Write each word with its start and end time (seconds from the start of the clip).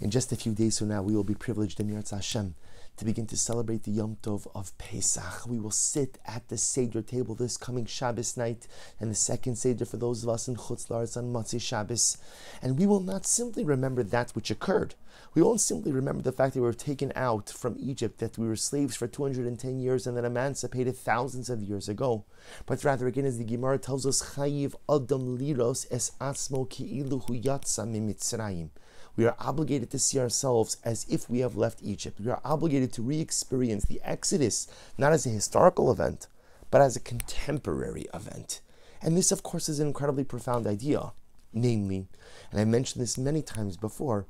In 0.00 0.10
just 0.12 0.30
a 0.30 0.36
few 0.36 0.52
days 0.52 0.78
from 0.78 0.88
now, 0.88 1.02
we 1.02 1.16
will 1.16 1.24
be 1.24 1.34
privileged 1.34 1.80
in 1.80 1.88
Yirtz 1.88 2.12
Hashem 2.12 2.54
to 2.98 3.04
begin 3.04 3.26
to 3.26 3.36
celebrate 3.36 3.82
the 3.82 3.90
Yom 3.90 4.16
Tov 4.22 4.46
of 4.54 4.76
Pesach. 4.78 5.44
We 5.44 5.58
will 5.58 5.72
sit 5.72 6.18
at 6.24 6.46
the 6.46 6.56
Seder 6.56 7.02
table 7.02 7.34
this 7.34 7.56
coming 7.56 7.84
Shabbos 7.84 8.36
night 8.36 8.68
and 9.00 9.10
the 9.10 9.16
second 9.16 9.56
Seder 9.56 9.84
for 9.84 9.96
those 9.96 10.22
of 10.22 10.28
us 10.28 10.46
in 10.46 10.54
Chutz 10.54 10.86
La'aretz 10.86 11.16
on 11.16 11.32
Motzei 11.32 11.60
Shabbos. 11.60 12.16
And 12.62 12.78
we 12.78 12.86
will 12.86 13.00
not 13.00 13.26
simply 13.26 13.64
remember 13.64 14.04
that 14.04 14.30
which 14.36 14.52
occurred. 14.52 14.94
We 15.34 15.42
won't 15.42 15.60
simply 15.60 15.90
remember 15.90 16.22
the 16.22 16.30
fact 16.30 16.54
that 16.54 16.60
we 16.60 16.66
were 16.66 16.74
taken 16.74 17.12
out 17.16 17.48
from 17.48 17.74
Egypt, 17.76 18.18
that 18.18 18.38
we 18.38 18.46
were 18.46 18.54
slaves 18.54 18.94
for 18.94 19.08
210 19.08 19.80
years 19.80 20.06
and 20.06 20.16
then 20.16 20.24
emancipated 20.24 20.96
thousands 20.96 21.50
of 21.50 21.60
years 21.60 21.88
ago. 21.88 22.24
But 22.66 22.84
rather, 22.84 23.08
again, 23.08 23.26
as 23.26 23.38
the 23.38 23.44
Gemara 23.44 23.78
tells 23.78 24.06
us, 24.06 24.36
Chayiv 24.36 24.76
Adam 24.88 25.36
Liros 25.36 25.88
es 25.90 26.12
Atzmo 26.20 26.70
Ki'ilu 26.70 27.26
Yatsa 27.42 27.84
Mimitzrayim. 27.84 28.70
We 29.18 29.26
are 29.26 29.34
obligated 29.40 29.90
to 29.90 29.98
see 29.98 30.20
ourselves 30.20 30.76
as 30.84 31.04
if 31.10 31.28
we 31.28 31.40
have 31.40 31.56
left 31.56 31.82
Egypt. 31.82 32.20
We 32.20 32.30
are 32.30 32.40
obligated 32.44 32.92
to 32.92 33.02
re 33.02 33.20
experience 33.20 33.84
the 33.84 34.00
Exodus, 34.04 34.68
not 34.96 35.12
as 35.12 35.26
a 35.26 35.30
historical 35.30 35.90
event, 35.90 36.28
but 36.70 36.80
as 36.80 36.94
a 36.94 37.00
contemporary 37.00 38.06
event. 38.14 38.60
And 39.02 39.16
this, 39.16 39.32
of 39.32 39.42
course, 39.42 39.68
is 39.68 39.80
an 39.80 39.88
incredibly 39.88 40.22
profound 40.22 40.68
idea. 40.68 41.14
Namely, 41.52 42.06
and 42.52 42.60
I 42.60 42.64
mentioned 42.64 43.02
this 43.02 43.18
many 43.18 43.42
times 43.42 43.76
before, 43.76 44.26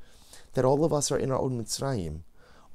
that 0.54 0.64
all 0.64 0.82
of 0.82 0.92
us 0.94 1.10
are 1.12 1.18
in 1.18 1.30
our 1.30 1.38
own 1.38 1.62
Mitzrayim. 1.62 2.20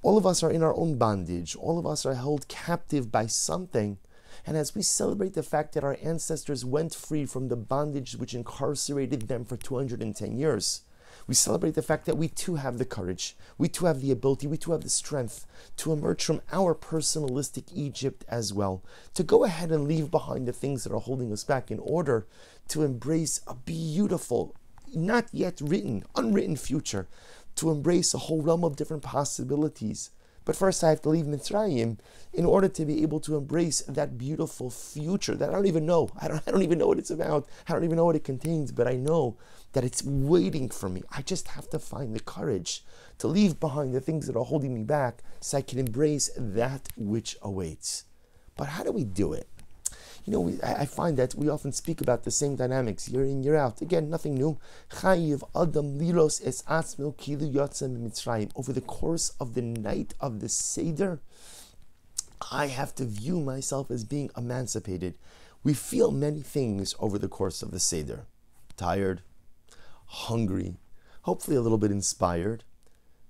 All 0.04 0.16
of 0.16 0.28
us 0.28 0.44
are 0.44 0.52
in 0.52 0.62
our 0.62 0.76
own 0.76 1.00
bondage. 1.00 1.56
All 1.56 1.80
of 1.80 1.88
us 1.88 2.06
are 2.06 2.14
held 2.14 2.48
captive 2.48 3.12
by 3.12 3.26
something. 3.26 3.98
And 4.46 4.56
as 4.56 4.76
we 4.76 4.84
celebrate 4.84 5.34
the 5.34 5.42
fact 5.42 5.74
that 5.74 5.84
our 5.84 5.98
ancestors 6.04 6.64
went 6.64 6.94
free 6.94 7.26
from 7.26 7.48
the 7.48 7.56
bondage 7.56 8.18
which 8.18 8.36
incarcerated 8.36 9.24
them 9.24 9.46
for 9.46 9.58
210 9.58 10.38
years, 10.38 10.82
we 11.28 11.34
celebrate 11.34 11.76
the 11.76 11.82
fact 11.82 12.06
that 12.06 12.18
we 12.18 12.28
too 12.28 12.56
have 12.56 12.78
the 12.78 12.86
courage, 12.86 13.36
we 13.58 13.70
too 13.70 13.86
have 13.86 14.02
the 14.02 14.12
ability, 14.12 14.48
we 14.48 14.58
too 14.58 14.72
have 14.72 14.82
the 14.82 14.90
strength 14.90 15.46
to 15.78 15.94
emerge 15.94 16.24
from 16.24 16.42
our 16.52 16.76
personalistic 16.76 17.66
Egypt 17.74 18.26
as 18.28 18.54
well, 18.54 18.84
to 19.14 19.24
go 19.24 19.44
ahead 19.44 19.72
and 19.72 19.88
leave 19.88 20.12
behind 20.12 20.48
the 20.48 20.54
things 20.54 20.84
that 20.84 20.94
are 20.94 21.00
holding 21.00 21.32
us 21.32 21.44
back 21.44 21.72
in 21.72 21.80
order 21.80 22.28
to 22.68 22.84
embrace 22.84 23.42
a 23.48 23.54
beautiful, 23.54 24.56
not 24.94 25.28
yet 25.32 25.62
written, 25.62 26.04
unwritten 26.16 26.56
future, 26.56 27.08
to 27.56 27.72
embrace 27.72 28.14
a 28.14 28.18
whole 28.20 28.42
realm 28.42 28.64
of 28.64 28.76
different 28.76 29.04
possibilities. 29.04 30.10
But 30.46 30.56
first, 30.56 30.84
I 30.84 30.90
have 30.90 31.02
to 31.04 31.10
leave 31.10 31.26
Mitzrayim 31.26 32.00
in 32.34 32.46
order 32.46 32.68
to 32.68 32.86
be 32.86 33.02
able 33.02 33.20
to 33.22 33.38
embrace 33.38 33.82
that 33.82 34.18
beautiful 34.18 34.70
future 34.70 35.36
that 35.36 35.50
I 35.50 35.54
don't 35.54 35.68
even 35.68 35.86
know. 35.86 36.10
I 36.20 36.28
don't, 36.28 36.42
I 36.48 36.52
don't 36.52 36.64
even 36.64 36.80
know 36.80 36.88
what 36.88 37.00
it's 37.00 37.12
about. 37.12 37.48
I 37.68 37.74
don't 37.74 37.84
even 37.84 37.98
know 37.98 38.06
what 38.06 38.16
it 38.16 38.24
contains, 38.24 38.72
but 38.72 38.88
I 38.88 38.96
know 38.96 39.38
that 39.72 39.84
it's 39.84 40.04
waiting 40.04 40.70
for 40.70 40.90
me. 40.90 41.04
I 41.12 41.22
just 41.22 41.50
have 41.50 41.70
to 41.70 41.80
find 41.80 42.14
the 42.14 42.20
courage 42.20 42.84
to 43.20 43.28
leave 43.28 43.60
behind 43.60 43.94
the 43.94 44.02
things 44.02 44.28
that 44.28 44.36
are 44.36 44.46
holding 44.46 44.74
me 44.74 44.84
back 44.84 45.24
so 45.40 45.58
I 45.58 45.62
can 45.62 45.80
embrace 45.80 46.30
that 46.36 46.90
which 46.98 47.38
awaits. 47.42 48.06
But 48.56 48.68
how 48.68 48.84
do 48.84 48.92
we 48.92 49.04
do 49.04 49.34
it? 49.34 49.48
You 50.26 50.32
know, 50.32 50.40
we, 50.40 50.62
I 50.62 50.86
find 50.86 51.18
that 51.18 51.36
we 51.36 51.50
often 51.50 51.74
speak 51.74 52.00
about 52.00 52.24
the 52.24 52.32
same 52.32 52.56
dynamics 52.56 53.10
year 53.10 53.26
in, 53.26 53.44
year 53.44 53.58
out. 53.58 53.82
Again, 53.82 54.10
nothing 54.10 54.36
new. 54.36 54.58
Over 55.04 55.26
the 58.74 58.84
course 58.86 59.34
of 59.40 59.54
the 59.54 59.62
night 59.62 60.14
of 60.22 60.40
the 60.40 60.50
Seder, 60.50 61.20
I 62.52 62.68
have 62.68 62.96
to 62.96 63.06
view 63.06 63.42
myself 63.42 63.92
as 63.92 64.06
being 64.06 64.30
emancipated. 64.38 65.18
We 65.62 65.74
feel 65.74 66.12
many 66.12 66.42
things 66.42 66.96
over 67.00 67.18
the 67.18 67.28
course 67.28 67.62
of 67.62 67.72
the 67.72 67.80
Seder. 67.80 68.26
Tired, 68.78 69.22
hungry, 70.06 70.78
hopefully 71.24 71.58
a 71.58 71.62
little 71.62 71.78
bit 71.78 71.92
inspired. 71.92 72.64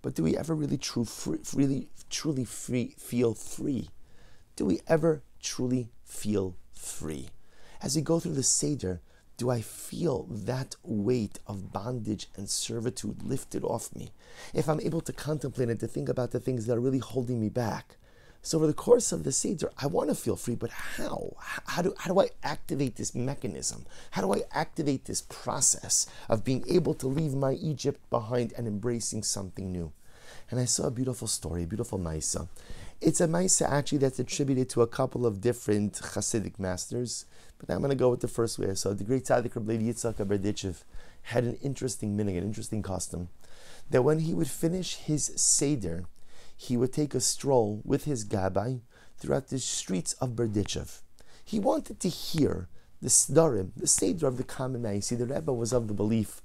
But 0.03 0.13
do 0.13 0.23
we 0.23 0.37
ever 0.37 0.53
really 0.53 0.77
true 0.77 1.05
free, 1.05 1.39
really 1.55 1.89
truly 2.09 2.45
free 2.45 2.93
feel 2.99 3.33
free? 3.33 3.89
Do 4.55 4.65
we 4.65 4.81
ever 4.87 5.23
truly 5.41 5.89
feel 6.03 6.55
free? 6.83 7.29
As 7.81 7.95
we 7.95 8.01
go 8.01 8.19
through 8.19 8.33
the 8.33 8.43
Seder, 8.43 9.01
do 9.37 9.49
I 9.49 9.61
feel 9.61 10.27
that 10.29 10.75
weight 10.83 11.39
of 11.47 11.73
bondage 11.73 12.29
and 12.35 12.49
servitude 12.49 13.23
lifted 13.23 13.63
off 13.63 13.95
me? 13.95 14.11
If 14.53 14.69
I'm 14.69 14.79
able 14.79 15.01
to 15.01 15.13
contemplate 15.13 15.69
and 15.69 15.79
to 15.79 15.87
think 15.87 16.07
about 16.07 16.31
the 16.31 16.39
things 16.39 16.65
that 16.65 16.77
are 16.77 16.81
really 16.81 16.99
holding 16.99 17.41
me 17.41 17.49
back, 17.49 17.97
so 18.45 18.57
over 18.57 18.67
the 18.67 18.73
course 18.73 19.13
of 19.13 19.23
the 19.23 19.31
Seder, 19.31 19.71
I 19.77 19.87
want 19.87 20.09
to 20.09 20.15
feel 20.15 20.35
free, 20.35 20.55
but 20.55 20.69
how? 20.69 21.33
How 21.39 21.81
do, 21.81 21.95
how 21.97 22.13
do 22.13 22.19
I 22.19 22.29
activate 22.43 22.97
this 22.97 23.15
mechanism? 23.15 23.85
How 24.11 24.21
do 24.21 24.33
I 24.33 24.43
activate 24.51 25.05
this 25.05 25.21
process 25.21 26.07
of 26.27 26.43
being 26.43 26.65
able 26.67 26.93
to 26.95 27.07
leave 27.07 27.33
my 27.33 27.53
Egypt 27.53 28.01
behind 28.09 28.53
and 28.57 28.67
embracing 28.67 29.23
something 29.23 29.71
new? 29.71 29.93
And 30.49 30.59
I 30.59 30.65
saw 30.65 30.87
a 30.87 30.91
beautiful 30.91 31.27
story, 31.27 31.63
a 31.63 31.67
beautiful 31.67 31.99
Maisa. 31.99 32.47
It's 33.01 33.21
a 33.21 33.27
Maisa 33.27 33.69
actually 33.69 33.97
that's 33.99 34.19
attributed 34.19 34.69
to 34.69 34.81
a 34.81 34.87
couple 34.87 35.25
of 35.25 35.41
different 35.41 35.93
Hasidic 35.95 36.59
masters, 36.59 37.25
but 37.57 37.73
I'm 37.73 37.79
going 37.79 37.89
to 37.89 37.95
go 37.95 38.09
with 38.09 38.21
the 38.21 38.27
first 38.27 38.59
way. 38.59 38.73
So 38.75 38.93
the 38.93 39.03
great 39.03 39.25
Tzaddik 39.25 39.55
Rabbi 39.55 39.77
Yitzhak 39.77 40.15
Berdichev 40.15 40.83
had 41.23 41.43
an 41.43 41.57
interesting 41.61 42.17
minig, 42.17 42.37
an 42.37 42.43
interesting 42.43 42.81
custom, 42.81 43.29
that 43.89 44.03
when 44.03 44.19
he 44.19 44.33
would 44.33 44.47
finish 44.47 44.95
his 44.95 45.31
Seder, 45.35 46.05
he 46.55 46.77
would 46.77 46.93
take 46.93 47.13
a 47.13 47.19
stroll 47.19 47.81
with 47.83 48.05
his 48.05 48.25
gabbai 48.25 48.81
throughout 49.17 49.47
the 49.47 49.59
streets 49.59 50.13
of 50.13 50.31
Berdichev. 50.31 51.01
He 51.43 51.59
wanted 51.59 51.99
to 51.99 52.09
hear 52.09 52.69
the 53.01 53.09
Sdarim, 53.09 53.71
the 53.75 53.87
Seder 53.87 54.27
of 54.27 54.37
the 54.37 54.43
common 54.43 55.01
see, 55.01 55.15
the 55.15 55.25
Rebbe 55.25 55.51
was 55.51 55.73
of 55.73 55.89
the 55.89 55.93
belief 55.93 56.41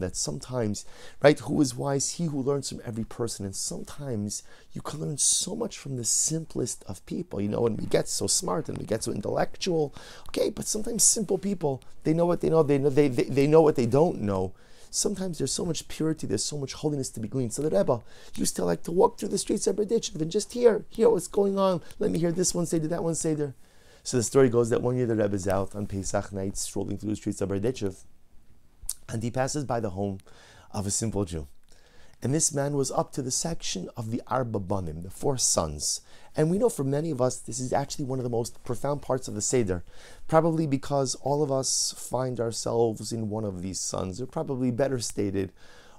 that 0.00 0.16
sometimes, 0.16 0.84
right, 1.22 1.38
who 1.38 1.60
is 1.60 1.74
wise? 1.74 2.10
He 2.12 2.26
who 2.26 2.42
learns 2.42 2.68
from 2.68 2.80
every 2.84 3.04
person. 3.04 3.44
And 3.44 3.54
sometimes 3.54 4.42
you 4.72 4.80
can 4.80 5.00
learn 5.00 5.18
so 5.18 5.54
much 5.54 5.78
from 5.78 5.96
the 5.96 6.04
simplest 6.04 6.84
of 6.88 7.04
people. 7.06 7.40
You 7.40 7.48
know, 7.48 7.60
when 7.60 7.76
we 7.76 7.86
get 7.86 8.08
so 8.08 8.26
smart 8.26 8.68
and 8.68 8.78
we 8.78 8.84
get 8.84 9.04
so 9.04 9.12
intellectual, 9.12 9.94
okay, 10.28 10.50
but 10.50 10.66
sometimes 10.66 11.02
simple 11.02 11.38
people, 11.38 11.82
they 12.04 12.14
know 12.14 12.26
what 12.26 12.40
they 12.40 12.50
know, 12.50 12.62
they 12.62 12.78
know 12.78 12.90
they, 12.90 13.08
they, 13.08 13.24
they 13.24 13.46
know 13.46 13.62
what 13.62 13.76
they 13.76 13.86
don't 13.86 14.20
know 14.20 14.52
sometimes 14.92 15.38
there's 15.38 15.52
so 15.52 15.64
much 15.64 15.88
purity, 15.88 16.26
there's 16.26 16.44
so 16.44 16.58
much 16.58 16.74
holiness 16.74 17.08
to 17.08 17.18
be 17.18 17.26
gleaned. 17.26 17.52
So 17.52 17.62
the 17.62 17.76
Rebbe 17.76 18.00
used 18.36 18.54
to 18.56 18.64
like 18.64 18.82
to 18.84 18.92
walk 18.92 19.18
through 19.18 19.30
the 19.30 19.38
streets 19.38 19.66
of 19.66 19.76
Berdichev 19.76 20.20
and 20.20 20.30
just 20.30 20.52
hear, 20.52 20.84
hear 20.90 21.08
what's 21.08 21.28
going 21.28 21.58
on. 21.58 21.80
Let 21.98 22.10
me 22.10 22.18
hear 22.18 22.30
this 22.30 22.54
one 22.54 22.66
say 22.66 22.78
there, 22.78 22.88
that 22.88 23.02
one 23.02 23.14
say 23.14 23.34
there. 23.34 23.54
So 24.04 24.16
the 24.16 24.22
story 24.22 24.48
goes 24.48 24.70
that 24.70 24.82
one 24.82 24.96
year 24.96 25.06
the 25.06 25.14
Rebbe 25.14 25.34
is 25.34 25.46
out 25.46 25.74
on 25.74 25.86
Pesach 25.86 26.32
night, 26.32 26.56
strolling 26.56 26.98
through 26.98 27.10
the 27.10 27.16
streets 27.16 27.40
of 27.40 27.50
Berdichev, 27.50 28.04
and 29.08 29.22
he 29.22 29.30
passes 29.30 29.64
by 29.64 29.78
the 29.78 29.90
home 29.90 30.18
of 30.72 30.86
a 30.86 30.90
simple 30.90 31.24
Jew. 31.24 31.46
And 32.22 32.32
this 32.32 32.54
man 32.54 32.74
was 32.74 32.92
up 32.92 33.12
to 33.12 33.22
the 33.22 33.32
section 33.32 33.88
of 33.96 34.10
the 34.10 34.22
Arba 34.28 34.60
Banim, 34.60 35.02
the 35.02 35.10
four 35.10 35.36
sons. 35.38 36.02
And 36.36 36.50
we 36.50 36.58
know 36.58 36.68
for 36.68 36.84
many 36.84 37.10
of 37.10 37.20
us, 37.20 37.38
this 37.38 37.58
is 37.58 37.72
actually 37.72 38.04
one 38.04 38.20
of 38.20 38.22
the 38.22 38.30
most 38.30 38.62
profound 38.62 39.02
parts 39.02 39.26
of 39.26 39.34
the 39.34 39.42
Seder. 39.42 39.82
Probably 40.28 40.66
because 40.68 41.16
all 41.16 41.42
of 41.42 41.50
us 41.50 41.94
find 41.98 42.38
ourselves 42.38 43.12
in 43.12 43.28
one 43.28 43.44
of 43.44 43.60
these 43.60 43.80
sons, 43.80 44.20
or 44.20 44.26
probably 44.26 44.70
better 44.70 45.00
stated, 45.00 45.52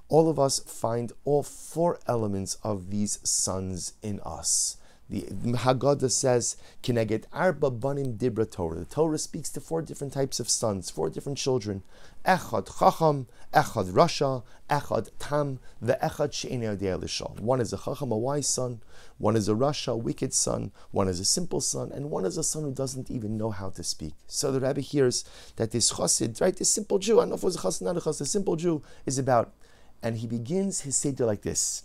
all 0.07 0.29
of 0.29 0.39
us 0.39 0.59
find 0.59 1.11
all 1.25 1.43
four 1.43 1.99
elements 2.07 2.57
of 2.63 2.89
these 2.89 3.19
sons 3.23 3.93
in 4.01 4.21
us. 4.21 4.77
The 5.09 5.21
Haggadah 5.21 6.09
says, 6.09 6.55
"Kineget 6.81 7.25
arba 7.33 7.69
banim 7.69 8.17
dibra 8.17 8.49
Torah." 8.49 8.79
The 8.79 8.85
Torah 8.85 9.17
speaks 9.17 9.49
to 9.49 9.59
four 9.59 9.81
different 9.81 10.13
types 10.13 10.39
of 10.39 10.49
sons, 10.49 10.89
four 10.89 11.09
different 11.09 11.37
children. 11.37 11.83
Echad 12.25 12.79
chacham, 12.79 13.27
echad 13.53 13.91
rasha, 13.91 14.43
echad 14.69 15.09
tam, 15.19 15.59
the 15.81 15.99
echad 16.01 16.31
she'enei 16.31 17.39
One 17.41 17.59
is 17.59 17.73
a 17.73 17.77
chacham, 17.77 18.13
a 18.13 18.17
wise 18.17 18.47
son. 18.47 18.81
One 19.17 19.35
is 19.35 19.49
a 19.49 19.53
rasha, 19.53 19.91
a 19.91 19.97
wicked 19.97 20.33
son. 20.33 20.71
One 20.91 21.09
is 21.09 21.19
a 21.19 21.25
simple 21.25 21.59
son, 21.59 21.91
and 21.91 22.09
one 22.09 22.25
is 22.25 22.37
a 22.37 22.43
son 22.43 22.63
who 22.63 22.71
doesn't 22.71 23.11
even 23.11 23.37
know 23.37 23.51
how 23.51 23.71
to 23.71 23.83
speak. 23.83 24.13
So 24.27 24.53
the 24.53 24.61
rabbi 24.61 24.81
hears 24.81 25.25
that 25.57 25.71
this 25.71 25.91
chassid, 25.91 26.39
right, 26.39 26.55
this 26.55 26.71
simple 26.71 26.97
Jew, 26.97 27.19
I 27.19 27.23
don't 27.23 27.29
know 27.29 27.35
if 27.35 27.43
it 27.43 27.45
was 27.45 27.57
a 27.57 27.59
chassid, 27.59 27.81
not 27.81 27.97
a 27.97 27.99
chassid, 27.99 28.21
a 28.21 28.25
simple 28.25 28.55
Jew, 28.55 28.81
is 29.05 29.19
about, 29.19 29.53
and 30.01 30.17
he 30.17 30.27
begins 30.27 30.81
his 30.81 30.95
seder 30.95 31.25
like 31.25 31.41
this: 31.41 31.83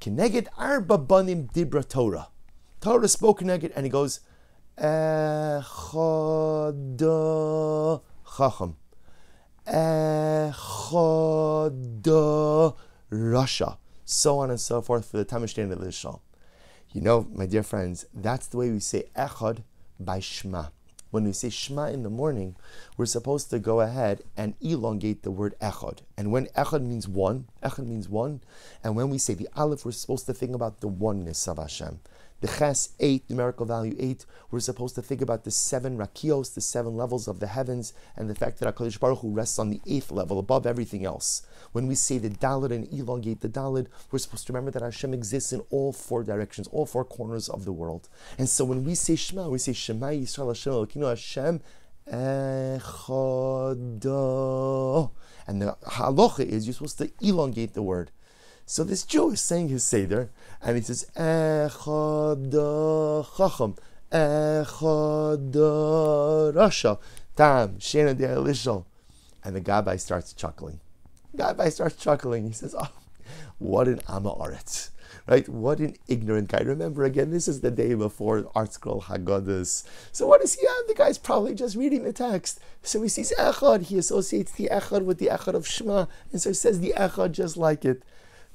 Kineget 0.00 0.48
arba 0.58 0.98
banim 0.98 1.48
dibra 1.54 1.88
Torah. 1.88 2.28
Torah 2.80 3.08
spoke 3.08 3.40
neged, 3.40 3.72
and 3.74 3.84
he 3.84 3.90
goes, 3.90 4.20
Echad 4.78 5.64
Chacham. 8.36 8.76
Echad 9.66 10.54
Rasha. 13.10 13.78
So 14.04 14.38
on 14.38 14.50
and 14.50 14.60
so 14.60 14.80
forth 14.80 15.10
for 15.10 15.16
the 15.16 15.24
Tamishtain 15.24 15.72
of 15.72 15.80
the 15.80 15.90
Shal. 15.90 16.22
You 16.92 17.00
know, 17.00 17.26
my 17.32 17.46
dear 17.46 17.64
friends, 17.64 18.06
that's 18.14 18.46
the 18.46 18.56
way 18.56 18.70
we 18.70 18.78
say 18.78 19.10
Echad 19.16 19.64
by 19.98 20.20
Shema. 20.20 20.66
When 21.10 21.24
we 21.24 21.32
say 21.32 21.50
Shema 21.50 21.86
in 21.86 22.04
the 22.04 22.10
morning, 22.10 22.54
we're 22.96 23.06
supposed 23.06 23.50
to 23.50 23.58
go 23.58 23.80
ahead 23.80 24.22
and 24.36 24.54
elongate 24.60 25.24
the 25.24 25.32
word 25.32 25.56
Echad. 25.60 26.02
And 26.16 26.30
when 26.30 26.46
Echad 26.48 26.82
means 26.82 27.08
one, 27.08 27.48
Echad 27.62 27.86
means 27.86 28.08
one, 28.08 28.40
and 28.84 28.94
when 28.94 29.10
we 29.10 29.18
say 29.18 29.34
the 29.34 29.48
Aleph, 29.56 29.84
we're 29.84 29.92
supposed 29.92 30.26
to 30.26 30.34
think 30.34 30.54
about 30.54 30.80
the 30.80 30.88
oneness 30.88 31.48
of 31.48 31.58
Hashem 31.58 31.98
The 32.40 32.46
Ches 32.46 32.90
8, 33.00 33.28
numerical 33.30 33.66
value 33.66 33.96
8, 33.98 34.24
we're 34.52 34.60
supposed 34.60 34.94
to 34.94 35.02
think 35.02 35.20
about 35.20 35.42
the 35.42 35.50
seven 35.50 35.98
rakios, 35.98 36.54
the 36.54 36.60
seven 36.60 36.96
levels 36.96 37.26
of 37.26 37.40
the 37.40 37.48
heavens, 37.48 37.92
and 38.16 38.30
the 38.30 38.34
fact 38.34 38.60
that 38.60 38.72
HaKadosh 38.76 39.00
Baruch 39.00 39.18
Hu 39.20 39.32
rests 39.32 39.58
on 39.58 39.70
the 39.70 39.80
eighth 39.88 40.12
level, 40.12 40.38
above 40.38 40.64
everything 40.64 41.04
else. 41.04 41.42
When 41.72 41.88
we 41.88 41.96
say 41.96 42.18
the 42.18 42.30
Dalid 42.30 42.70
and 42.70 42.86
elongate 42.92 43.40
the 43.40 43.48
Dalid, 43.48 43.88
we're 44.12 44.20
supposed 44.20 44.46
to 44.46 44.52
remember 44.52 44.70
that 44.70 44.82
Hashem 44.82 45.12
exists 45.12 45.52
in 45.52 45.62
all 45.70 45.92
four 45.92 46.22
directions, 46.22 46.68
all 46.68 46.86
four 46.86 47.04
corners 47.04 47.48
of 47.48 47.64
the 47.64 47.72
world. 47.72 48.08
And 48.38 48.48
so 48.48 48.64
when 48.64 48.84
we 48.84 48.94
say 48.94 49.16
Shema, 49.16 49.48
we 49.48 49.58
say 49.58 49.72
Shema 49.72 50.10
Yisrael 50.10 50.46
Hashem 50.48 50.72
Elokeinu 50.72 51.08
Hashem 51.08 51.60
Echad. 52.08 54.04
And 55.46 55.62
the 55.62 55.76
halacha 55.86 56.46
is 56.46 56.66
you're 56.66 56.74
supposed 56.74 56.98
to 56.98 57.10
elongate 57.20 57.74
the 57.74 57.82
word. 57.82 58.10
So 58.68 58.84
this 58.84 59.02
Jew 59.02 59.30
is 59.30 59.40
saying 59.40 59.70
his 59.70 59.82
Seder, 59.82 60.28
and 60.60 60.76
he 60.76 60.82
says, 60.82 61.10
Echad 61.16 62.52
Chacham, 63.34 63.76
Echad 64.12 65.52
Rasha, 66.52 66.98
Tam, 67.34 67.78
Shena 67.78 68.14
de. 68.14 68.84
And 69.42 69.56
the 69.56 69.62
Gabbai 69.62 69.98
starts 69.98 70.34
chuckling. 70.34 70.80
Gabbai 71.34 71.72
starts 71.72 71.96
chuckling. 71.96 72.46
He 72.46 72.52
says, 72.52 72.74
Oh, 72.78 72.92
what 73.56 73.88
an 73.88 74.00
Amaretz. 74.00 74.90
Right? 75.26 75.48
What 75.48 75.78
an 75.78 75.96
ignorant 76.06 76.48
guy. 76.48 76.60
Remember, 76.60 77.04
again, 77.04 77.30
this 77.30 77.48
is 77.48 77.62
the 77.62 77.70
day 77.70 77.94
before 77.94 78.42
ArtScroll 78.54 79.04
Haggadahs. 79.04 79.88
So 80.12 80.26
what 80.26 80.42
does 80.42 80.52
he 80.52 80.66
have? 80.66 80.88
The 80.88 80.94
guy's 80.94 81.16
probably 81.16 81.54
just 81.54 81.74
reading 81.74 82.04
the 82.04 82.12
text. 82.12 82.60
So 82.82 83.00
he 83.00 83.08
sees 83.08 83.32
Echad. 83.38 83.84
He 83.84 83.96
associates 83.96 84.52
the 84.52 84.68
Echad 84.70 85.04
with 85.04 85.16
the 85.16 85.28
Echad 85.28 85.54
of 85.54 85.66
Shema. 85.66 86.04
And 86.32 86.42
so 86.42 86.50
he 86.50 86.54
says 86.54 86.80
the 86.80 86.92
Echad 86.98 87.32
just 87.32 87.56
like 87.56 87.86
it. 87.86 88.02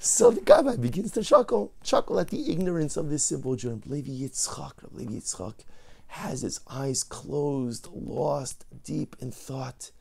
So 0.06 0.32
the 0.32 0.42
Gabbai 0.42 0.82
begins 0.82 1.12
to 1.12 1.24
chuckle, 1.24 1.72
chuckle 1.82 2.20
at 2.20 2.28
the 2.28 2.52
ignorance 2.52 2.98
of 2.98 3.10
this 3.10 3.24
simple 3.24 3.56
Jew. 3.56 3.82
Levi 3.86 4.12
Yitzchak, 4.12 4.74
Levi 4.92 5.14
Yitzchak 5.14 5.54
has 6.08 6.42
his 6.42 6.60
eyes 6.70 7.06
closed, 7.06 7.88
lost 7.90 8.66
deep 8.84 9.16
in 9.22 9.32
thought. 9.32 9.92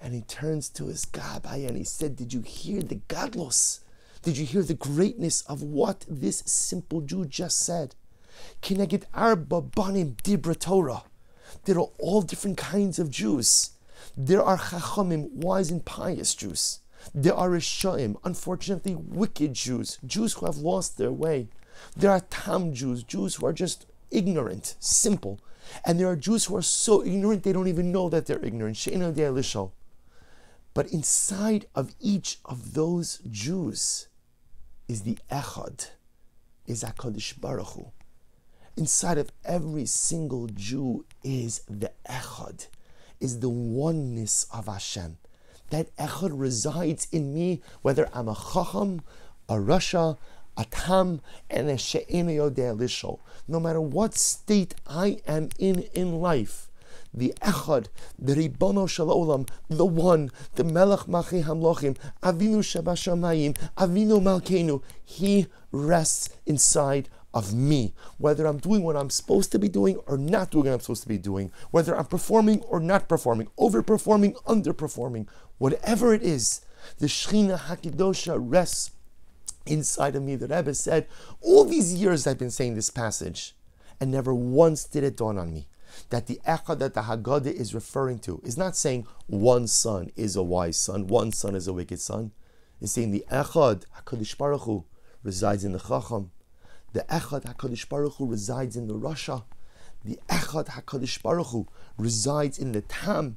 And 0.00 0.14
he 0.14 0.22
turns 0.22 0.68
to 0.70 0.88
his 0.88 1.04
Gabbai 1.04 1.68
and 1.68 1.76
he 1.76 1.84
said, 1.84 2.16
Did 2.16 2.32
you 2.32 2.40
hear 2.40 2.82
the 2.82 2.96
Gadlos? 3.06 3.78
Did 4.22 4.36
you 4.36 4.44
hear 4.44 4.64
the 4.64 4.74
greatness 4.74 5.42
of 5.42 5.62
what 5.62 6.04
this 6.08 6.42
simple 6.44 7.00
Jew 7.00 7.24
just 7.24 7.60
said? 7.64 7.94
Kineged 8.62 9.04
arba 9.14 9.60
banim 9.60 10.16
dibra 10.24 10.58
Torah. 10.58 11.04
There 11.66 11.78
are 11.78 11.90
all 12.00 12.22
different 12.22 12.58
kinds 12.58 12.98
of 12.98 13.12
Jews. 13.12 13.70
There 14.16 14.42
are 14.42 14.58
chachamim, 14.58 15.30
wise 15.30 15.70
and 15.70 15.84
pious 15.84 16.34
Jews. 16.34 16.80
There 17.14 17.34
are 17.34 17.50
Rishaim, 17.50 18.16
unfortunately 18.24 18.94
wicked 18.94 19.54
Jews, 19.54 19.98
Jews 20.04 20.34
who 20.34 20.46
have 20.46 20.58
lost 20.58 20.98
their 20.98 21.12
way. 21.12 21.48
There 21.96 22.10
are 22.10 22.20
Tam 22.20 22.74
Jews, 22.74 23.02
Jews 23.02 23.36
who 23.36 23.46
are 23.46 23.52
just 23.52 23.86
ignorant, 24.10 24.76
simple. 24.80 25.40
And 25.84 25.98
there 25.98 26.08
are 26.08 26.16
Jews 26.16 26.46
who 26.46 26.56
are 26.56 26.62
so 26.62 27.04
ignorant 27.04 27.42
they 27.42 27.52
don't 27.52 27.68
even 27.68 27.92
know 27.92 28.08
that 28.08 28.26
they're 28.26 28.44
ignorant. 28.44 28.86
But 30.72 30.86
inside 30.92 31.66
of 31.74 31.94
each 32.00 32.38
of 32.44 32.74
those 32.74 33.18
Jews 33.30 34.08
is 34.88 35.02
the 35.02 35.18
Echad, 35.30 35.90
is 36.66 36.84
HaKadosh 36.84 37.40
Baruch 37.40 37.68
Hu. 37.68 37.86
Inside 38.76 39.18
of 39.18 39.32
every 39.44 39.86
single 39.86 40.46
Jew 40.48 41.04
is 41.22 41.62
the 41.68 41.92
Echad, 42.08 42.68
is 43.20 43.40
the 43.40 43.48
oneness 43.48 44.46
of 44.52 44.66
Hashem. 44.66 45.18
That 45.70 45.94
echad 45.96 46.30
resides 46.32 47.08
in 47.10 47.34
me, 47.34 47.62
whether 47.82 48.08
I'm 48.12 48.28
a 48.28 48.34
chacham, 48.34 49.02
a 49.48 49.54
rasha, 49.54 50.18
a 50.56 50.64
tam, 50.64 51.20
and 51.48 51.70
a 51.70 51.74
lishol. 51.74 53.20
No 53.48 53.60
matter 53.60 53.80
what 53.80 54.14
state 54.14 54.74
I 54.86 55.20
am 55.26 55.48
in 55.58 55.84
in 55.94 56.20
life, 56.20 56.68
the 57.12 57.34
echad, 57.40 57.86
the 58.18 58.34
ribono 58.34 58.88
shalom, 58.88 59.46
the 59.68 59.86
one, 59.86 60.30
the 60.54 60.64
melech 60.64 61.08
machi 61.08 61.42
hamlochim, 61.42 61.96
avinu 62.22 62.60
shabashamayim, 62.62 63.56
avinu 63.76 64.20
malkeinu, 64.20 64.82
he 65.04 65.46
rests 65.72 66.30
inside 66.46 67.08
of 67.32 67.54
me, 67.54 67.94
whether 68.18 68.46
I'm 68.46 68.58
doing 68.58 68.82
what 68.82 68.96
I'm 68.96 69.10
supposed 69.10 69.52
to 69.52 69.58
be 69.58 69.68
doing 69.68 69.96
or 70.06 70.18
not 70.18 70.50
doing 70.50 70.66
what 70.66 70.74
I'm 70.74 70.80
supposed 70.80 71.02
to 71.02 71.08
be 71.08 71.18
doing, 71.18 71.52
whether 71.70 71.96
I'm 71.96 72.06
performing 72.06 72.60
or 72.62 72.80
not 72.80 73.08
performing, 73.08 73.48
overperforming, 73.58 74.34
underperforming, 74.44 75.28
whatever 75.58 76.12
it 76.12 76.22
is, 76.22 76.62
the 76.98 77.06
Shechina 77.06 77.58
Hakidosha 77.58 78.38
rests 78.40 78.90
inside 79.66 80.16
of 80.16 80.22
me. 80.22 80.36
The 80.36 80.48
Rebbe 80.48 80.74
said, 80.74 81.06
all 81.40 81.64
these 81.64 81.94
years 81.94 82.26
I've 82.26 82.38
been 82.38 82.50
saying 82.50 82.74
this 82.74 82.90
passage, 82.90 83.54
and 84.00 84.10
never 84.10 84.34
once 84.34 84.84
did 84.84 85.04
it 85.04 85.16
dawn 85.16 85.38
on 85.38 85.52
me 85.52 85.68
that 86.10 86.26
the 86.26 86.40
Echad 86.46 86.78
that 86.78 86.94
the 86.94 87.02
Haggadah 87.02 87.52
is 87.52 87.74
referring 87.74 88.18
to 88.20 88.40
is 88.44 88.56
not 88.56 88.76
saying 88.76 89.06
one 89.26 89.66
son 89.66 90.10
is 90.16 90.36
a 90.36 90.42
wise 90.42 90.76
son, 90.76 91.06
one 91.06 91.32
son 91.32 91.54
is 91.54 91.68
a 91.68 91.72
wicked 91.72 92.00
son. 92.00 92.32
It's 92.80 92.92
saying 92.92 93.10
the 93.10 93.24
Echad, 93.30 93.84
HaKadosh 94.04 94.38
Baruch 94.38 94.62
Hu, 94.62 94.84
resides 95.22 95.64
in 95.64 95.72
the 95.72 95.78
Chacham, 95.78 96.30
the 96.92 97.02
Echad 97.02 97.44
HaKadosh 97.44 97.88
Baruch 97.88 98.14
Hu 98.14 98.26
resides 98.26 98.76
in 98.76 98.88
the 98.88 98.94
Rasha. 98.94 99.44
The 100.04 100.18
Echad 100.28 100.66
HaKadosh 100.66 101.22
Baruch 101.22 101.48
Hu 101.48 101.66
resides 101.96 102.58
in 102.58 102.72
the 102.72 102.80
Tam. 102.80 103.36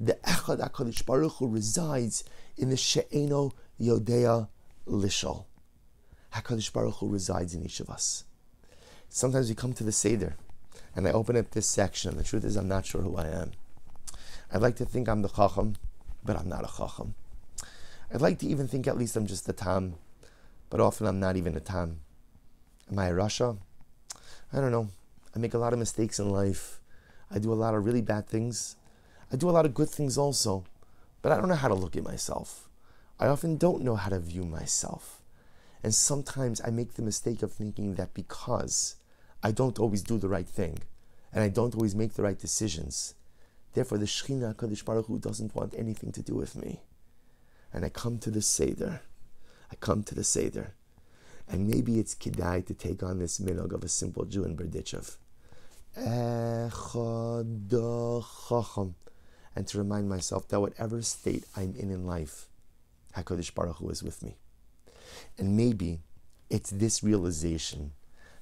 The 0.00 0.14
Echad 0.24 0.60
HaKadosh 0.60 1.04
Baruch 1.04 1.32
Hu 1.32 1.48
resides 1.48 2.24
in 2.56 2.70
the 2.70 2.76
She'eno 2.76 3.52
Yodea 3.80 4.48
Lishol. 4.86 5.44
HaKadosh 6.32 6.72
Baruch 6.72 6.94
Hu 6.94 7.08
resides 7.08 7.54
in 7.54 7.62
each 7.62 7.80
of 7.80 7.90
us. 7.90 8.24
Sometimes 9.08 9.48
we 9.48 9.54
come 9.54 9.74
to 9.74 9.84
the 9.84 9.92
Seder, 9.92 10.36
and 10.96 11.06
I 11.06 11.12
open 11.12 11.36
up 11.36 11.50
this 11.50 11.66
section. 11.66 12.12
and 12.12 12.18
The 12.18 12.24
truth 12.24 12.44
is, 12.44 12.56
I'm 12.56 12.68
not 12.68 12.86
sure 12.86 13.02
who 13.02 13.16
I 13.16 13.26
am. 13.26 13.52
I'd 14.50 14.62
like 14.62 14.76
to 14.76 14.84
think 14.84 15.08
I'm 15.08 15.22
the 15.22 15.28
Chacham, 15.28 15.76
but 16.24 16.36
I'm 16.36 16.48
not 16.48 16.64
a 16.64 16.76
Chacham. 16.76 17.14
I'd 18.12 18.20
like 18.20 18.38
to 18.38 18.46
even 18.46 18.66
think 18.66 18.86
at 18.86 18.96
least 18.96 19.14
I'm 19.16 19.26
just 19.26 19.48
a 19.48 19.52
Tam, 19.52 19.96
but 20.70 20.80
often 20.80 21.06
I'm 21.06 21.20
not 21.20 21.36
even 21.36 21.56
a 21.56 21.60
Tam. 21.60 22.00
Am 22.90 22.98
I 22.98 23.10
Rasha? 23.10 23.56
I 24.52 24.60
don't 24.60 24.72
know. 24.72 24.88
I 25.34 25.38
make 25.38 25.54
a 25.54 25.58
lot 25.58 25.72
of 25.72 25.78
mistakes 25.78 26.18
in 26.18 26.30
life. 26.30 26.80
I 27.30 27.38
do 27.38 27.52
a 27.52 27.54
lot 27.54 27.74
of 27.74 27.84
really 27.84 28.02
bad 28.02 28.26
things. 28.26 28.76
I 29.32 29.36
do 29.36 29.48
a 29.48 29.52
lot 29.52 29.64
of 29.64 29.74
good 29.74 29.88
things 29.88 30.18
also, 30.18 30.64
but 31.22 31.32
I 31.32 31.36
don't 31.36 31.48
know 31.48 31.54
how 31.54 31.68
to 31.68 31.74
look 31.74 31.96
at 31.96 32.04
myself. 32.04 32.68
I 33.18 33.26
often 33.26 33.56
don't 33.56 33.82
know 33.82 33.96
how 33.96 34.10
to 34.10 34.18
view 34.18 34.44
myself. 34.44 35.22
And 35.82 35.94
sometimes 35.94 36.60
I 36.64 36.70
make 36.70 36.94
the 36.94 37.02
mistake 37.02 37.42
of 37.42 37.52
thinking 37.52 37.94
that 37.94 38.14
because 38.14 38.96
I 39.42 39.50
don't 39.50 39.78
always 39.78 40.02
do 40.02 40.18
the 40.18 40.28
right 40.28 40.46
thing 40.46 40.78
and 41.32 41.42
I 41.42 41.48
don't 41.48 41.74
always 41.74 41.94
make 41.94 42.14
the 42.14 42.22
right 42.22 42.38
decisions, 42.38 43.14
therefore 43.72 43.98
the 43.98 44.04
Shekhinah 44.04 44.56
Kadosh 44.56 44.84
Baruch 44.84 45.06
Hu 45.06 45.18
doesn't 45.18 45.54
want 45.54 45.74
anything 45.76 46.12
to 46.12 46.22
do 46.22 46.34
with 46.34 46.54
me. 46.54 46.82
And 47.72 47.84
I 47.84 47.88
come 47.88 48.18
to 48.18 48.30
the 48.30 48.42
Seder. 48.42 49.00
I 49.72 49.74
come 49.76 50.04
to 50.04 50.14
the 50.14 50.22
Seder 50.22 50.74
and 51.48 51.68
maybe 51.68 51.98
it's 51.98 52.14
kedai 52.14 52.64
to 52.66 52.74
take 52.74 53.02
on 53.02 53.18
this 53.18 53.38
minog 53.38 53.72
of 53.72 53.84
a 53.84 53.88
simple 53.88 54.24
Jew 54.24 54.44
in 54.44 54.56
Berdichev. 54.56 55.16
And 55.96 56.72
to 59.68 59.78
remind 59.78 60.08
myself 60.08 60.48
that 60.48 60.60
whatever 60.60 61.00
state 61.02 61.44
I'm 61.56 61.74
in 61.76 61.90
in 61.90 62.06
life, 62.06 62.48
HaKadosh 63.16 63.54
Baruch 63.54 63.76
Hu 63.76 63.90
is 63.90 64.02
with 64.02 64.22
me. 64.22 64.36
And 65.38 65.56
maybe 65.56 66.00
it's 66.50 66.70
this 66.70 67.04
realization 67.04 67.92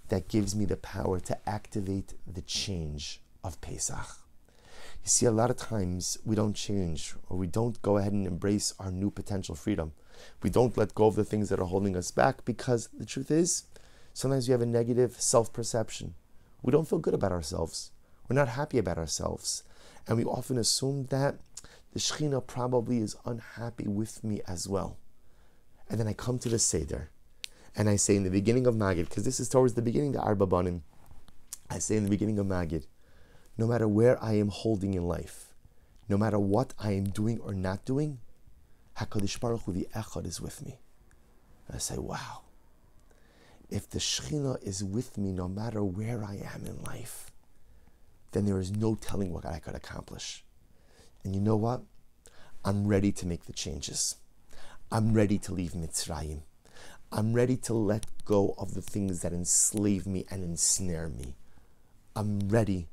that 0.09 0.29
gives 0.29 0.55
me 0.55 0.65
the 0.65 0.77
power 0.77 1.21
to 1.21 1.49
activate 1.49 2.15
the 2.27 2.41
change 2.43 3.21
of 3.45 3.61
Pesach. 3.61 4.17
You 5.05 5.09
see, 5.09 5.27
a 5.27 5.31
lot 5.31 5.51
of 5.51 5.57
times 5.57 6.17
we 6.25 6.35
don't 6.37 6.55
change 6.55 7.15
or 7.29 7.37
we 7.37 7.47
don't 7.47 7.83
go 7.83 7.99
ahead 7.99 8.13
and 8.13 8.27
embrace 8.27 8.73
our 8.79 8.91
new 8.91 9.11
potential 9.11 9.55
freedom. 9.55 9.93
We 10.43 10.50
don't 10.50 10.76
let 10.76 10.95
go 10.95 11.07
of 11.07 11.14
the 11.14 11.25
things 11.25 11.49
that 11.49 11.61
are 11.61 11.67
holding 11.67 11.97
us 11.97 12.11
back 12.11 12.45
because 12.45 12.88
the 12.97 13.07
truth 13.07 13.31
is, 13.31 13.64
sometimes 14.12 14.49
we 14.49 14.52
have 14.52 14.61
a 14.61 14.67
negative 14.67 15.21
self 15.21 15.52
perception. 15.52 16.14
We 16.62 16.73
don't 16.73 16.88
feel 16.88 16.99
good 16.99 17.14
about 17.14 17.33
ourselves. 17.33 17.91
We're 18.29 18.37
not 18.37 18.49
happy 18.49 18.79
about 18.79 18.99
ourselves. 18.99 19.64
And 20.07 20.17
we 20.17 20.25
often 20.25 20.59
assume 20.59 21.07
that 21.07 21.37
the 21.93 21.99
Shekhinah 21.99 22.47
probably 22.47 22.99
is 22.99 23.17
unhappy 23.25 23.87
with 23.87 24.25
me 24.25 24.41
as 24.47 24.69
well. 24.69 24.97
And 25.88 26.00
then 26.00 26.09
I 26.09 26.12
come 26.12 26.38
to 26.41 26.49
the 26.49 26.59
Seder 26.59 27.11
and 27.75 27.88
I 27.88 27.97
say 27.97 28.17
in 28.17 28.25
the 28.25 28.31
beginning 28.31 28.67
of 28.67 28.75
Magid, 28.75 29.09
because 29.09 29.25
this 29.25 29.41
is 29.41 29.49
towards 29.49 29.75
the 29.75 29.83
beginning, 29.83 30.14
of 30.17 30.25
Arba 30.25 30.47
Banim, 30.47 30.83
I 31.71 31.79
say 31.79 31.97
in 31.97 32.05
the 32.05 32.11
beginning 32.11 32.38
of 32.38 32.47
Magid, 32.47 32.87
no 33.57 33.67
matter 33.67 33.88
where 33.88 34.23
I 34.23 34.35
am 34.35 34.49
holding 34.49 34.95
in 34.95 35.09
life, 35.09 35.55
no 36.09 36.19
matter 36.19 36.38
what 36.38 36.75
I 36.79 36.93
am 36.93 37.05
doing 37.05 37.41
or 37.41 37.55
not 37.55 37.85
doing, 37.85 38.19
HaKadosh 38.99 39.41
Baruch 39.41 39.63
Hu, 39.63 39.73
the 39.73 39.89
Echad, 39.95 40.27
is 40.27 40.41
with 40.41 40.65
me. 40.65 40.79
And 41.67 41.77
I 41.77 41.79
say, 41.79 41.97
wow, 41.99 42.43
if 43.71 43.89
the 43.89 43.99
Shekhinah 43.99 44.63
is 44.63 44.85
with 44.85 45.17
me 45.17 45.33
no 45.33 45.49
matter 45.49 45.83
where 45.83 46.23
I 46.23 46.43
am 46.55 46.67
in 46.67 46.83
life, 46.83 47.31
then 48.33 48.45
there 48.45 48.59
is 48.59 48.71
no 48.71 48.95
telling 48.95 49.33
what 49.33 49.47
I 49.47 49.59
could 49.59 49.75
accomplish. 49.75 50.45
And 51.25 51.35
you 51.35 51.41
know 51.41 51.57
what? 51.57 51.83
I'm 52.65 52.87
ready 52.87 53.13
to 53.13 53.27
make 53.27 53.47
the 53.47 53.53
changes. 53.53 54.17
I'm 54.91 55.15
ready 55.15 55.39
to 55.39 55.55
leave 55.55 55.73
Mitzrayim. 55.73 56.43
I'm 57.11 57.33
ready 57.33 57.57
to 57.59 57.75
let 57.75 58.07
go 58.25 58.55
of 58.59 58.75
the 58.75 58.83
things 58.83 59.21
that 59.21 59.33
enslave 59.33 60.07
me 60.07 60.25
and 60.31 60.43
ensnare 60.43 61.09
me. 61.09 61.37
I'm 62.15 62.49
ready 62.49 62.89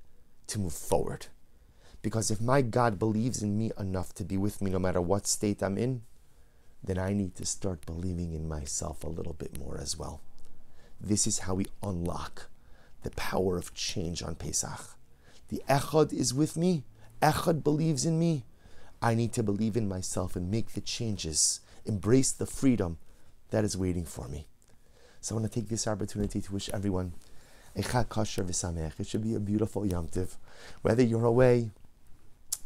to 0.47 0.59
move 0.59 0.73
forward. 0.73 1.27
Because 2.01 2.31
if 2.31 2.39
my 2.39 2.61
God 2.61 2.97
believes 2.97 3.43
in 3.43 3.57
me 3.57 3.71
enough 3.77 4.13
to 4.15 4.23
be 4.23 4.37
with 4.37 4.61
me 4.61 4.71
no 4.71 4.79
matter 4.79 5.01
what 5.01 5.27
state 5.27 5.61
I'm 5.61 5.77
in, 5.77 6.01
then 6.83 6.97
I 6.97 7.13
need 7.13 7.35
to 7.35 7.45
start 7.45 7.85
believing 7.85 8.33
in 8.33 8.47
myself 8.47 9.03
a 9.03 9.09
little 9.09 9.33
bit 9.33 9.59
more 9.59 9.77
as 9.77 9.97
well. 9.97 10.21
This 11.01 11.27
is 11.27 11.39
how 11.39 11.55
we 11.55 11.67
unlock 11.83 12.49
the 13.03 13.11
power 13.11 13.57
of 13.57 13.73
change 13.73 14.23
on 14.23 14.35
Pesach. 14.35 14.97
The 15.49 15.61
Echad 15.67 16.13
is 16.13 16.33
with 16.33 16.55
me, 16.55 16.83
Echad 17.21 17.63
believes 17.63 18.05
in 18.05 18.17
me. 18.17 18.45
I 19.01 19.15
need 19.15 19.33
to 19.33 19.43
believe 19.43 19.77
in 19.77 19.87
myself 19.87 20.35
and 20.35 20.51
make 20.51 20.73
the 20.73 20.81
changes, 20.81 21.61
embrace 21.85 22.31
the 22.31 22.45
freedom 22.45 22.97
that 23.49 23.63
is 23.63 23.77
waiting 23.77 24.05
for 24.05 24.27
me. 24.27 24.45
So 25.21 25.35
I 25.35 25.39
want 25.39 25.51
to 25.51 25.59
take 25.59 25.69
this 25.69 25.87
opportunity 25.87 26.41
to 26.41 26.53
wish 26.53 26.69
everyone 26.69 27.13
a 27.75 27.81
Chag 27.81 28.07
V'Samech. 28.07 28.99
It 28.99 29.07
should 29.07 29.23
be 29.23 29.35
a 29.35 29.39
beautiful 29.39 29.85
Yom 29.85 30.07
Tiv. 30.07 30.37
Whether 30.81 31.03
you're 31.03 31.25
away, 31.25 31.71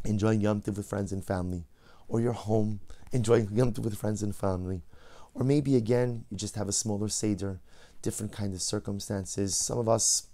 enjoying 0.05 0.41
Yom 0.41 0.61
Tiv 0.61 0.77
with 0.77 0.87
friends 0.87 1.11
and 1.11 1.23
family, 1.23 1.65
or 2.07 2.19
you're 2.19 2.33
home, 2.33 2.79
enjoying 3.11 3.49
Yom 3.51 3.71
Tov 3.71 3.83
with 3.83 3.97
friends 3.97 4.21
and 4.23 4.35
family. 4.35 4.81
Or 5.33 5.43
maybe 5.43 5.75
again, 5.75 6.25
you 6.29 6.37
just 6.37 6.55
have 6.55 6.67
a 6.67 6.73
smaller 6.73 7.09
Seder, 7.09 7.59
different 8.01 8.31
kind 8.31 8.53
of 8.53 8.61
circumstances. 8.61 9.57
Some 9.57 9.79
of 9.79 9.89
us, 9.89 10.27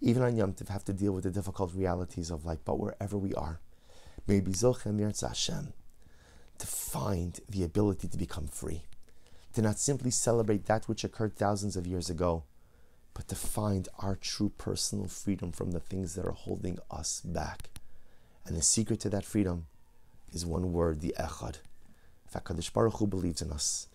even 0.00 0.22
on 0.22 0.36
Yom 0.36 0.54
Tov, 0.54 0.68
have 0.68 0.84
to 0.84 0.92
deal 0.92 1.12
with 1.12 1.24
the 1.24 1.30
difficult 1.30 1.74
realities 1.74 2.30
of 2.30 2.44
life, 2.44 2.60
but 2.64 2.78
wherever 2.78 3.18
we 3.18 3.34
are, 3.34 3.60
maybe 4.26 4.52
Zochem 4.52 5.20
Hashem, 5.20 5.72
to 6.58 6.66
find 6.66 7.40
the 7.48 7.64
ability 7.64 8.08
to 8.08 8.16
become 8.16 8.46
free, 8.46 8.84
to 9.52 9.62
not 9.62 9.78
simply 9.78 10.10
celebrate 10.10 10.66
that 10.66 10.88
which 10.88 11.04
occurred 11.04 11.36
thousands 11.36 11.76
of 11.76 11.86
years 11.86 12.08
ago, 12.08 12.44
but 13.12 13.28
to 13.28 13.34
find 13.34 13.88
our 13.98 14.14
true 14.14 14.52
personal 14.56 15.08
freedom 15.08 15.50
from 15.50 15.70
the 15.70 15.80
things 15.80 16.14
that 16.14 16.26
are 16.26 16.32
holding 16.32 16.78
us 16.90 17.20
back. 17.22 17.70
And 18.46 18.56
the 18.56 18.62
secret 18.62 19.00
to 19.00 19.08
that 19.10 19.24
freedom 19.24 19.66
is 20.32 20.46
one 20.46 20.72
word, 20.72 21.00
the 21.00 21.14
Echad. 21.18 21.58
If 22.26 22.32
HaKadosh 22.32 22.72
Baruch 22.72 22.94
Hu 22.94 23.06
believes 23.06 23.42
in 23.42 23.50
us, 23.50 23.88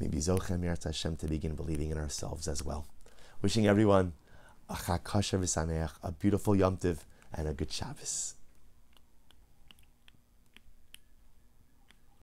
maybe 0.00 0.18
Zochem 0.18 0.60
Yirtz 0.60 0.84
Hashem 0.84 1.16
to 1.16 1.26
begin 1.26 1.54
believing 1.54 1.90
in 1.90 1.98
ourselves 1.98 2.48
as 2.48 2.64
well. 2.64 2.86
Wishing 3.40 3.66
everyone 3.66 4.14
a 4.68 4.74
Chag 4.74 5.90
a 6.02 6.12
beautiful 6.12 6.56
Yom 6.56 6.76
Tiv, 6.76 7.04
and 7.34 7.48
a 7.48 7.52
good 7.52 7.70
Shabbos. 7.70 8.34